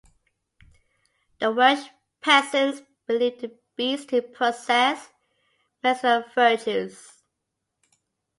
[1.39, 1.87] The Welsh
[2.21, 5.09] peasants believe the beads to possess
[5.83, 7.21] medicinal virtues.